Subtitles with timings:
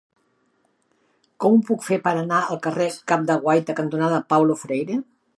[1.43, 4.97] Com ho puc fer per anar al carrer Cap de Guaita cantonada Paulo Freire?